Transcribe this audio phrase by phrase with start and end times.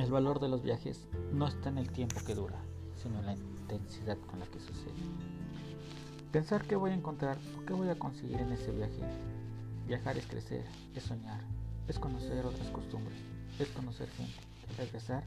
[0.00, 2.58] El valor de los viajes no está en el tiempo que dura,
[2.96, 4.94] sino en la intensidad con la que sucede.
[6.32, 7.36] Pensar qué voy a encontrar
[7.66, 9.02] qué voy a conseguir en ese viaje.
[9.86, 11.42] Viajar es crecer, es soñar,
[11.86, 13.18] es conocer otras costumbres,
[13.58, 14.40] es conocer gente.
[14.78, 15.22] Regresar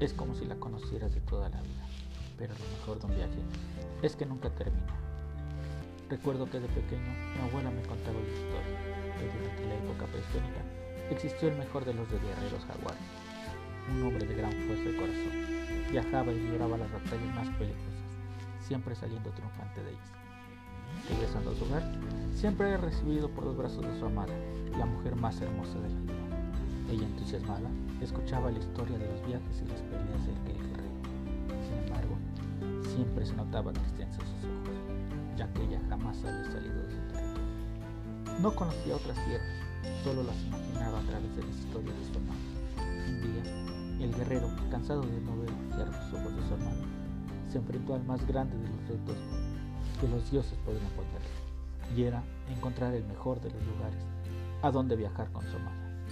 [0.00, 1.86] es como si la conocieras de toda la vida.
[2.38, 3.42] Pero lo mejor de un viaje
[4.00, 4.96] es que nunca termina.
[6.08, 10.62] Recuerdo que de pequeño mi abuela me contaba la historia que durante la época prehistórica
[11.10, 13.31] existió el mejor de los de guerreros jaguares,
[13.90, 15.32] un hombre de gran fuerza de corazón.
[15.90, 17.92] Viajaba y libraba las batallas más peligrosas
[18.62, 20.10] siempre saliendo triunfante de ellas.
[21.10, 21.82] Regresando a su hogar,
[22.34, 24.32] siempre era recibido por los brazos de su amada,
[24.78, 26.12] la mujer más hermosa de la vida.
[26.90, 27.68] Ella entusiasmada
[28.00, 30.92] escuchaba la historia de los viajes y las peleas del guerrero.
[31.64, 32.16] Sin embargo,
[32.94, 37.00] siempre se notaba tristeza en sus ojos, ya que ella jamás había salido de su
[37.12, 38.40] territorio.
[38.40, 39.56] No conocía otras tierras,
[40.04, 42.40] solo las imaginaba a través de las historias de su amada.
[43.08, 43.61] Un día,
[44.22, 45.50] guerrero, cansado de no ver
[45.88, 46.76] los ojos de su amada,
[47.48, 49.16] se enfrentó al más grande de los retos
[50.00, 54.04] que los dioses podrían ponerle, y era encontrar el mejor de los lugares
[54.62, 56.04] a donde viajar con su amada.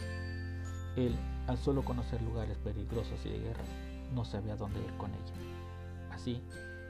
[0.96, 1.16] Él,
[1.46, 3.64] al solo conocer lugares peligrosos y de guerra,
[4.12, 5.34] no sabía dónde ir con ella.
[6.10, 6.42] Así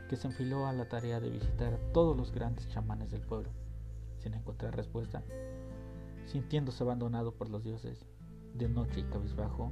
[0.09, 3.51] que se enfiló a la tarea de visitar a todos los grandes chamanes del pueblo,
[4.21, 5.23] sin encontrar respuesta,
[6.27, 8.07] sintiéndose abandonado por los dioses,
[8.55, 9.71] de noche y cabizbajo,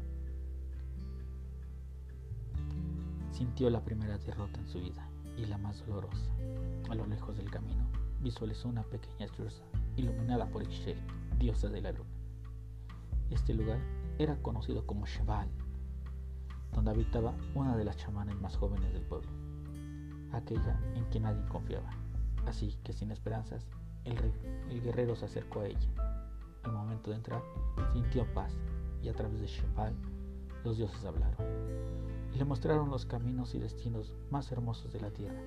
[3.31, 6.31] Sintió la primera derrota en su vida y la más dolorosa.
[6.91, 7.87] A lo lejos del camino
[8.21, 9.63] visualizó una pequeña choza
[9.97, 10.99] iluminada por Ixchel,
[11.39, 12.11] diosa de la luna.
[13.31, 13.79] Este lugar
[14.19, 15.49] era conocido como Shebal,
[16.73, 19.31] donde habitaba una de las chamanes más jóvenes del pueblo,
[20.33, 21.91] aquella en quien nadie confiaba.
[22.47, 23.67] Así que sin esperanzas,
[24.05, 24.17] el,
[24.71, 25.91] el guerrero se acercó a ella.
[26.65, 27.43] Al momento de entrar,
[27.93, 28.53] sintió paz
[29.03, 29.95] y a través de Shebal
[30.65, 31.37] los dioses hablaron
[32.39, 35.41] le mostraron los caminos y destinos más hermosos de la tierra,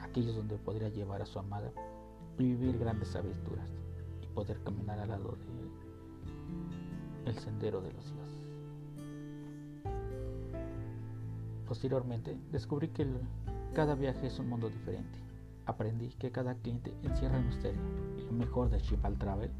[0.00, 1.70] aquellos donde podría llevar a su amada
[2.38, 3.68] y vivir grandes aventuras
[4.22, 5.70] y poder caminar al lado de él,
[7.26, 8.40] el sendero de los dioses.
[11.68, 13.06] Posteriormente descubrí que
[13.74, 15.18] cada viaje es un mundo diferente.
[15.66, 17.82] Aprendí que cada cliente encierra un misterio
[18.16, 19.50] y lo mejor de Chipal Travel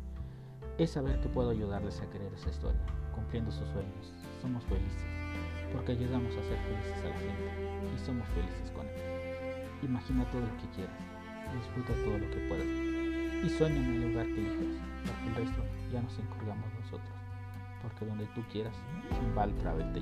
[0.78, 2.81] es saber que puedo ayudarles a creer esa historia,
[3.15, 4.15] cumpliendo sus sueños.
[4.41, 5.05] Somos felices
[5.72, 7.48] porque ayudamos a ser felices a la gente
[7.94, 8.94] y somos felices con él.
[9.82, 10.97] Imagina todo lo que quieras,
[11.54, 12.66] disfruta todo lo que puedas
[13.44, 14.76] y sueña en el lugar que elijas,
[15.26, 17.16] el resto ya nos encargamos nosotros,
[17.82, 18.75] porque donde tú quieras,
[19.36, 20.00] va el travel te.